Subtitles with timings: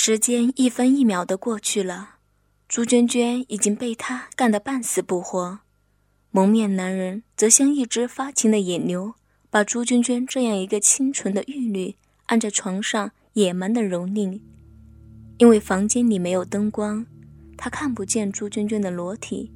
[0.00, 2.18] 时间一分一秒的过去了，
[2.68, 5.58] 朱娟娟已经被他干得半死不活，
[6.30, 9.14] 蒙面男人则像一只发情的野牛，
[9.50, 14.40] 把朱娟娟这样一个清纯的玉女按在床上野蛮的蹂躏。
[15.38, 17.04] 因为房间里没有灯光，
[17.56, 19.52] 他看不见朱娟娟的裸体，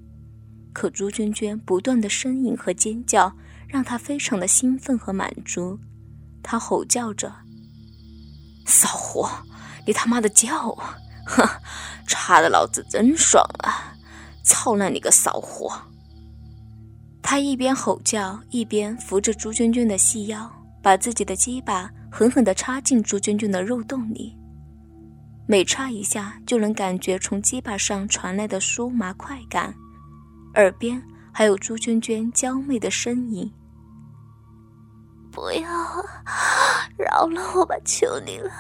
[0.73, 3.33] 可朱娟娟不断的呻吟和尖叫
[3.69, 5.79] 让他非常的兴奋和满足，
[6.43, 7.33] 他吼叫着
[8.67, 9.31] ：“骚货！”
[9.87, 10.99] 你他妈的叫啊！
[11.27, 11.49] 哼，
[12.07, 13.95] 插的老子真爽啊！
[14.45, 15.73] 操烂你个骚货！
[17.23, 20.51] 他一边吼叫，一边扶着朱娟娟的细腰，
[20.83, 24.37] 把自己的鸡巴狠狠地插进朱娟娟的肉洞里。
[25.47, 29.75] 每插一下，就能感觉从鸡巴上传来的酥麻快感，
[30.55, 31.03] 耳边
[31.33, 33.51] 还有朱娟娟娇媚的声音。
[35.33, 38.51] 不要啊，饶了我吧，求你了，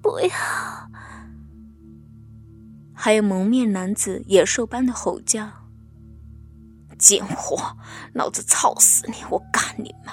[0.00, 0.30] 不要！
[2.94, 5.68] 还有蒙面男子野兽般的吼叫
[6.98, 7.76] ：“贱货，
[8.14, 9.16] 老子操死你！
[9.30, 10.12] 我干你妈！”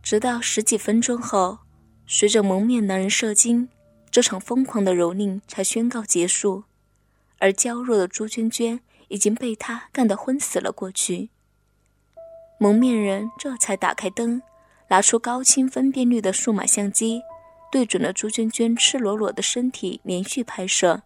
[0.00, 1.58] 直到十几分钟后，
[2.06, 3.68] 随着蒙面男人射精，
[4.12, 6.64] 这场疯狂的蹂躏才宣告结束，
[7.38, 11.31] 而娇弱的朱娟娟已经被他干得昏死了过去。
[12.62, 14.40] 蒙面人这才打开灯，
[14.86, 17.20] 拿出高清分辨率的数码相机，
[17.72, 21.02] 对准了朱娟娟赤裸裸的身体连续拍摄。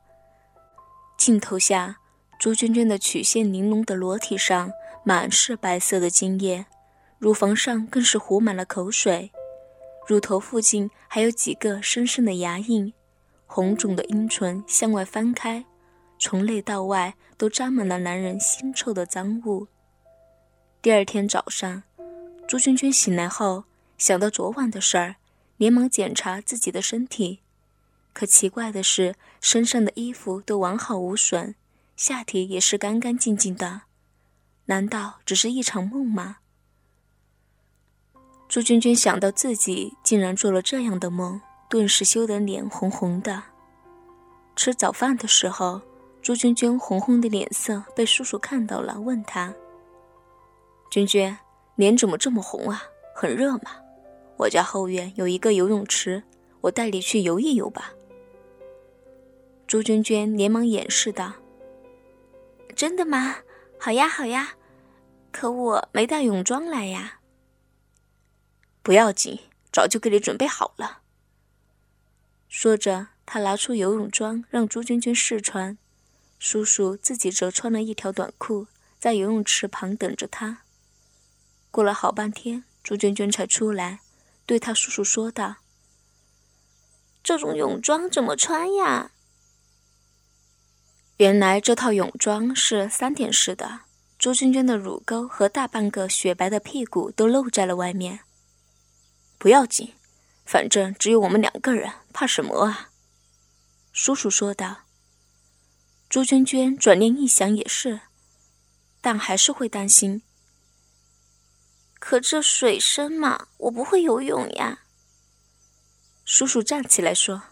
[1.17, 1.97] 镜头下，
[2.39, 4.71] 朱娟娟的曲线玲珑的裸体上
[5.03, 6.67] 满是白色的精液，
[7.19, 9.33] 乳房上更是糊满了口水，
[10.07, 12.93] 乳头附近还有几个深深的牙印，
[13.47, 15.65] 红肿的阴唇向外翻开，
[16.19, 19.69] 从内到外都沾满了男人腥臭的脏物。
[20.83, 21.83] 第二天早上，
[22.47, 23.65] 朱娟娟醒来后
[23.99, 25.17] 想到昨晚的事儿，
[25.57, 27.41] 连忙检查自己的身体。
[28.13, 31.55] 可奇怪的是，身上的衣服都完好无损，
[31.97, 33.83] 下体也是干干净净的。
[34.67, 36.39] 难道只是一场梦吗？
[38.49, 43.43] 朱娟娟想到自己竟然做了这样的梦，顿时羞得脸红红的。
[44.55, 45.83] 吃早饭的时候，
[46.23, 49.53] 朱娟娟红红的脸色被叔叔看到了，问他。
[50.91, 51.39] 娟娟，
[51.75, 52.85] 脸怎么这么红啊？
[53.15, 53.83] 很热吗？
[54.39, 56.23] 我家后院有一个游泳池，
[56.61, 57.93] 我带你去游一游吧。
[59.67, 61.33] 朱娟娟连忙掩饰道
[62.77, 63.39] ：“真的吗？
[63.79, 64.55] 好呀，好呀。
[65.33, 67.21] 可我没带泳装来呀。”
[68.83, 69.41] 不要紧，
[69.73, 71.01] 早就给你准备好了。
[72.49, 75.77] 说着，他拿出游泳装让朱娟娟试穿，
[76.39, 80.63] 叔叔自己则穿了一条短裤，在游泳池旁等着她。
[81.77, 84.01] 过了好半天，朱娟娟才出来，
[84.47, 85.57] 对她叔叔说道
[87.23, 89.11] ：“这种泳装怎么穿呀？”
[91.19, 93.81] 原来这套泳装是三点式的，
[94.19, 98.21] 朱娟娟的乳沟和大半个雪白的屁股都露在了外面。
[99.37, 99.93] 不要紧，
[100.47, 102.89] 反正只有我们两个人，怕什么啊？”
[103.93, 104.85] 叔叔说道。
[106.09, 108.01] 朱娟娟转念一想，也是，
[109.03, 110.23] 但还是会担心。
[111.99, 114.81] 可这水深嘛，我不会游泳呀。
[116.25, 117.43] 叔叔站起来说：“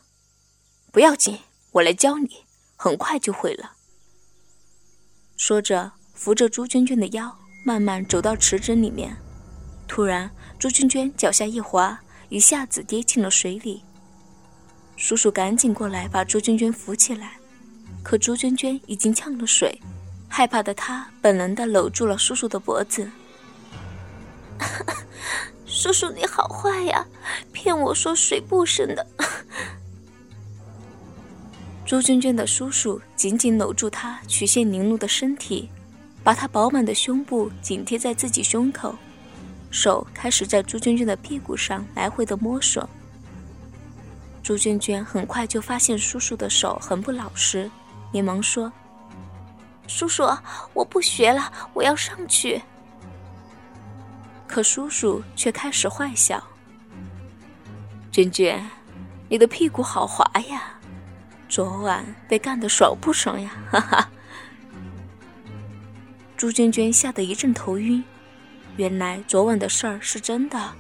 [0.93, 1.41] 不要紧，
[1.72, 2.44] 我来教你，
[2.77, 3.72] 很快就会了。”
[5.37, 9.16] 说着，扶着朱娟娟的腰，慢慢走到池子里面。
[9.88, 13.82] 突然，朱娟娟脚下一滑，一下子跌进了水里。
[14.97, 17.38] 叔叔赶紧过来把朱娟娟扶起来，
[18.03, 19.81] 可朱娟娟已经呛了水，
[20.28, 23.11] 害怕的她本能的搂住了叔叔的脖子。
[25.67, 27.05] 叔叔，你好坏呀！
[27.53, 29.07] 骗我说水不深的。
[31.85, 35.69] 朱娟娟的叔叔紧紧搂住她曲线玲珑的身体，
[36.23, 38.95] 把她饱满的胸部紧贴在自己胸口，
[39.71, 42.89] 手开始在朱娟娟的屁股上来回的摸索。
[44.43, 47.71] 朱娟娟很快就发现叔叔的手很不老实，
[48.12, 48.71] 连忙说
[49.87, 50.25] ：“叔叔，
[50.73, 52.62] 我不学了，我要上去。”
[54.55, 56.41] 可叔叔却开始坏笑。
[58.12, 58.65] 娟娟，
[59.29, 60.79] 你的屁股好滑呀，
[61.49, 63.51] 昨晚被干得爽不爽呀？
[63.69, 64.09] 哈哈。
[66.37, 68.05] 朱娟娟吓得一阵头晕，
[68.77, 70.73] 原来昨晚的事儿是真的，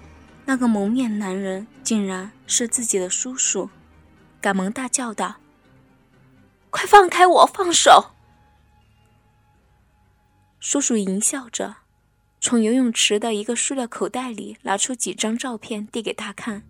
[0.44, 3.68] 那个蒙面男人竟然是自己的叔叔，
[4.40, 5.34] 赶忙大叫道
[6.70, 8.12] ：“快放开我，放手！”
[10.60, 11.74] 叔叔淫笑着。
[12.44, 16.62] 从游泳池的一个塑料口袋里拿出几张照片，递给他看。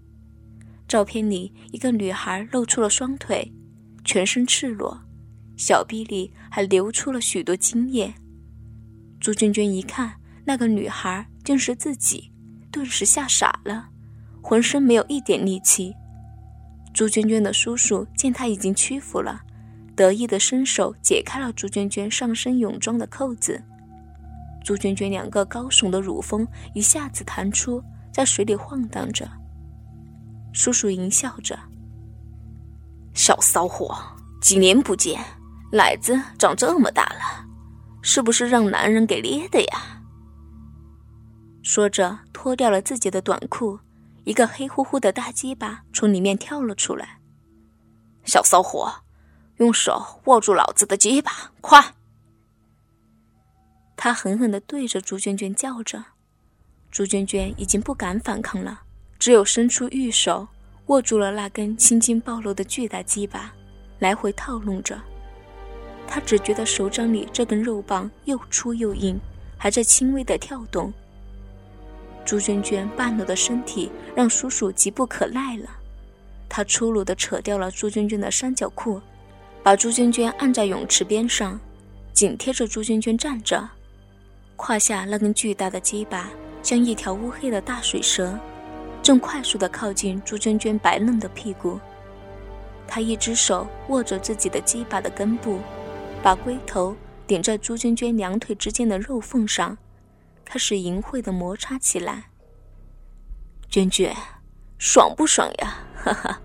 [0.87, 3.53] 照片里一个女孩露出了双腿，
[4.05, 4.97] 全身赤裸，
[5.56, 8.15] 小臂里还流出了许多精液。
[9.19, 12.31] 朱娟娟一看那个女孩竟是自己，
[12.71, 13.88] 顿时吓傻了，
[14.41, 15.93] 浑身没有一点力气。
[16.94, 19.43] 朱娟娟的叔叔见她已经屈服了，
[19.97, 23.61] 得意的伸手解开了朱娟娟上身泳装的扣子。
[24.64, 29.28] 朱娟娟两个高耸的乳峰一下子弹出，在水里晃荡着。
[30.55, 31.58] 叔叔淫笑着
[33.12, 33.94] ：“小骚货，
[34.40, 35.22] 几年不见，
[35.70, 37.46] 奶子长这么大了，
[38.00, 40.02] 是不是让男人给捏的呀？”
[41.62, 43.78] 说着，脱掉了自己的短裤，
[44.25, 47.20] 一个黑乎乎的大鸡巴从里面跳了出来。
[48.25, 48.90] 小骚货，
[49.56, 51.31] 用手握住老子的鸡巴，
[51.61, 51.84] 快！
[53.96, 56.05] 他狠狠地对着朱娟娟叫着，
[56.91, 58.82] 朱娟娟已经不敢反抗了，
[59.19, 60.46] 只有伸出玉手
[60.87, 63.55] 握住了那根青筋暴露的巨大鸡巴，
[64.00, 65.00] 来回套弄着。
[66.06, 69.19] 他只觉得手掌里这根肉棒又粗又硬，
[69.56, 70.93] 还在轻微的跳动。
[72.26, 75.69] 朱娟娟半裸的身体让叔叔急不可耐了，
[76.49, 79.00] 他粗鲁地扯掉了朱娟娟的三角裤，
[79.62, 81.58] 把朱娟娟按在泳池边上，
[82.12, 83.70] 紧贴着朱娟娟站着。
[84.56, 86.31] 胯下那根巨大的鸡巴
[86.62, 88.39] 像一条乌黑的大水蛇，
[89.03, 91.79] 正快速地靠近朱娟娟白嫩的屁股。
[92.87, 95.59] 他一只手握着自己的鸡巴的根部，
[96.23, 96.97] 把龟头
[97.27, 99.77] 顶在朱娟娟两腿之间的肉缝上，
[100.45, 102.31] 开始淫秽地摩擦起来。
[103.69, 104.15] 娟娟，
[104.79, 105.79] 爽不爽呀？
[105.97, 106.41] 哈哈，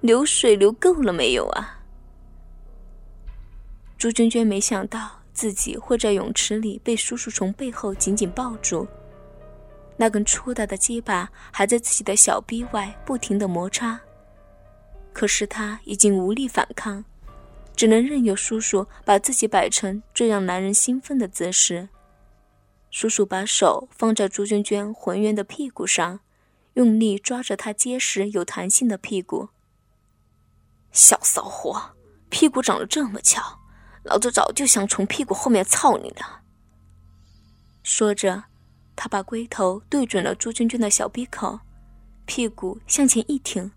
[0.00, 1.80] 流水流够了没有啊？
[3.98, 5.21] 朱娟娟没想到。
[5.32, 8.86] 自己会在泳池里被叔叔从背后紧紧抱住，
[9.96, 14.00] 那根粗大的鸡巴还在自己的小臂外不停的摩擦，
[15.12, 17.04] 可是他已经无力反抗，
[17.74, 21.88] 只能任由叔叔把自己摆成最让男人兴奋的姿势。
[22.90, 26.20] 叔叔把手放在朱娟娟浑圆的屁股上，
[26.74, 29.48] 用力抓着她结实有弹性的屁股。
[30.90, 31.94] 小骚货，
[32.28, 33.61] 屁股长得这么翘。
[34.04, 36.40] 老子早就想从屁股后面操你了。
[37.82, 38.44] 说着，
[38.96, 41.58] 他把龟头对准了朱娟娟的小鼻口，
[42.26, 43.70] 屁股向前一挺，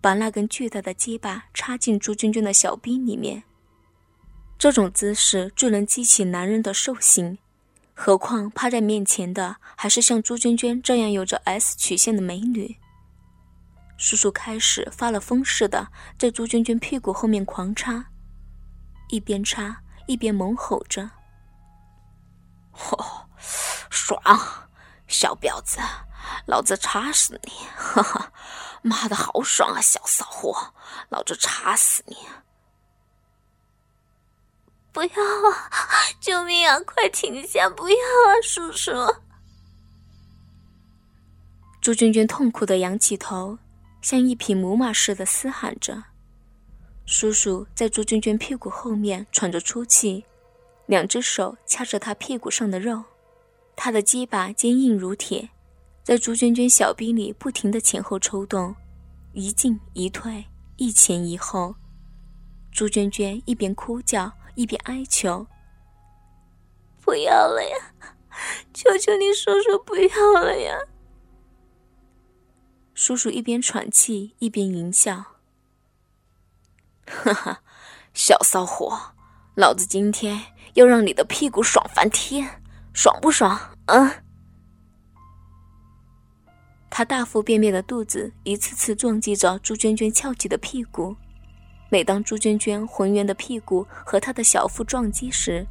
[0.00, 3.42] 把那根巨大的鸡巴插进朱娟娟的小逼里面。
[4.58, 7.38] 这种姿势最能激起男人的兽性，
[7.94, 12.76] 何况趴在面前的还是像朱娟娟这样有着 S 曲线的美女。
[13.96, 18.06] 叔叔开始发了疯似的在朱娟娟屁股后面狂插。
[19.08, 21.10] 一边插一边猛吼着
[22.72, 23.24] ：“嚯，
[23.90, 24.20] 爽！
[25.06, 25.80] 小婊子，
[26.46, 27.52] 老子插死你！
[27.76, 28.32] 哈哈，
[28.82, 29.80] 妈的好爽啊！
[29.80, 30.74] 小骚货，
[31.08, 32.16] 老子插死你！
[34.92, 35.72] 不要啊！
[36.20, 36.78] 救命啊！
[36.80, 37.70] 快停下！
[37.70, 38.92] 不要啊，叔叔！”
[41.80, 43.58] 朱娟娟痛苦的仰起头，
[44.02, 46.04] 像一匹母马似的嘶喊着。
[47.10, 50.22] 叔叔在朱娟娟屁股后面喘着粗气，
[50.84, 53.02] 两只手掐着她屁股上的肉，
[53.74, 55.48] 他的鸡巴坚硬如铁，
[56.02, 58.76] 在朱娟娟小臂里不停的前后抽动，
[59.32, 60.44] 一进一退，
[60.76, 61.74] 一前一后。
[62.70, 65.46] 朱娟娟一边哭叫一边哀求
[67.00, 67.94] ：“不要了呀，
[68.74, 70.76] 求求你，叔叔不要了呀！”
[72.92, 75.37] 叔叔一边喘气一边淫笑。
[77.08, 77.62] 哈 哈，
[78.14, 79.14] 小骚货，
[79.54, 80.40] 老子今天
[80.74, 82.62] 要让你的屁股爽翻天，
[82.92, 83.58] 爽不爽？
[83.86, 84.10] 嗯。
[86.90, 91.14] 他大腹便便的肚子一次次撞击着朱娟娟翘起的屁股，
[91.90, 95.66] 每当朱娟娟浑圆的屁股和他的小腹撞击时，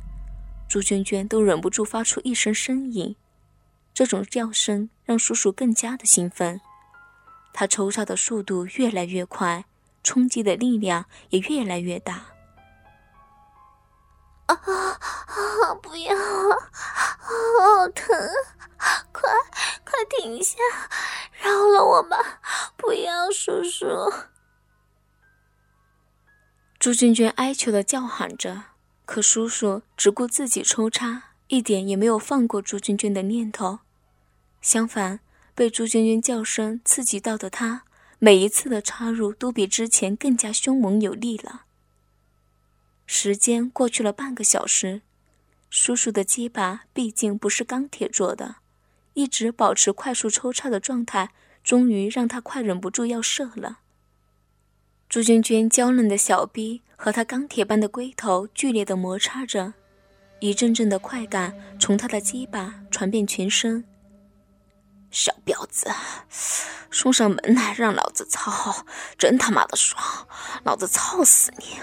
[0.70, 3.16] 朱娟娟都忍不住发出一声呻吟。
[3.94, 6.62] 这种叫声让叔叔更加的兴奋，
[7.52, 9.66] 他抽插的速度越来越快。
[10.08, 12.28] 冲击的力量也越来越大。
[14.46, 15.76] 啊啊！
[15.82, 16.56] 不要啊！
[17.20, 18.18] 好疼！
[19.12, 19.30] 快
[19.84, 20.56] 快停下！
[21.42, 22.40] 饶了我吧！
[22.78, 23.86] 不要，叔叔！
[26.80, 28.64] 朱娟娟哀求的叫喊着，
[29.04, 33.80] 可叔叔只顾自己抽插，一点也没有放过朱娟娟的念头。
[34.62, 35.20] 相反，
[35.54, 37.84] 被朱娟娟叫声刺激到的他。
[38.20, 41.66] 每一次的插入都比之前更加凶猛有力了。
[43.06, 45.02] 时间过去了半个小时，
[45.70, 48.56] 叔叔的鸡巴毕竟不是钢铁做的，
[49.14, 51.32] 一直保持快速抽插的状态，
[51.64, 53.80] 终于让他快忍不住要射了。
[55.08, 59.74] 朱娟娟娇嫩的小臂和他钢铁般的龟头剧烈的摩擦着，
[60.40, 63.86] 一阵阵的快感从他的鸡巴传遍全身。
[65.10, 65.90] 小婊子，
[66.92, 68.86] 送上门来让老子操，
[69.18, 70.28] 真他妈的爽！
[70.64, 71.80] 老子操死你！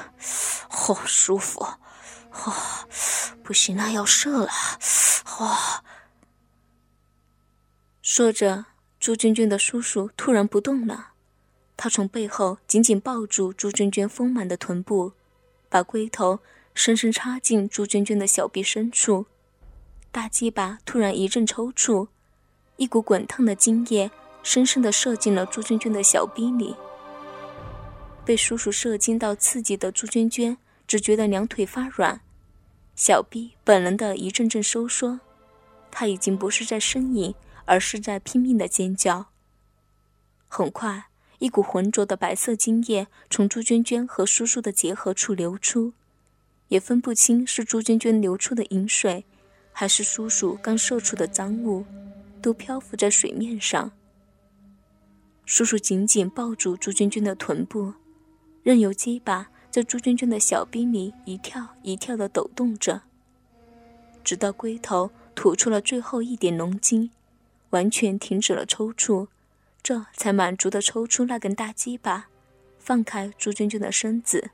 [0.71, 1.67] 嚯，舒服！
[2.33, 2.53] 嚯，
[3.43, 4.49] 不行了，要射了！
[5.25, 5.81] 嚯！
[8.03, 8.67] 说着，
[9.01, 11.13] 朱娟娟的叔叔突然不动了，
[11.77, 15.13] 他从背后紧紧抱住朱娟娟丰满的臀部，
[15.69, 16.41] 把龟头
[16.75, 19.27] 深深插进朱娟娟的小臂深处，
[20.13, 22.09] 大鸡巴突然一阵抽搐。
[22.77, 24.11] 一股滚烫的精液
[24.43, 26.75] 深深地射进了朱娟娟的小臂里。
[28.25, 32.21] 被叔叔射精到刺激的朱娟娟只觉得两腿发软，
[32.97, 35.21] 小臂本能的一阵阵收缩，
[35.91, 39.27] 她已经不是在呻吟，而是在拼命的尖叫。
[40.49, 41.07] 很快，
[41.39, 45.93] 一股浑浊的白色精液从朱娟娟和叔叔的结合处流出，
[46.69, 49.25] 也分不清是朱娟娟流出的饮水，
[49.73, 51.85] 还是叔叔刚射出的脏物。
[52.45, 53.91] 都漂浮在水面上。
[55.47, 57.95] 叔叔紧紧抱住朱娟娟的臀部，
[58.63, 63.01] 任由鸡巴在朱娟娟的小臂里一跳一跳的抖动着，
[64.23, 67.11] 直到龟头吐出了最后一点浓精，
[67.71, 69.29] 完全停止了抽搐，
[69.83, 72.29] 这才满足的抽出那根大鸡巴，
[72.79, 74.51] 放开朱娟娟的身子。